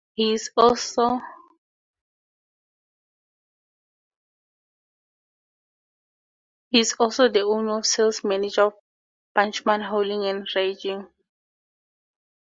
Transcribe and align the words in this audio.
He 0.15 0.33
is 0.33 0.49
also 0.57 1.21
the 6.73 7.43
owner 7.45 7.75
and 7.75 7.85
sales 7.85 8.23
manager 8.23 8.63
of 8.63 8.73
Buchanan 9.35 9.81
Hauling 9.81 10.23
and 10.25 10.47
Rigging. 10.55 11.07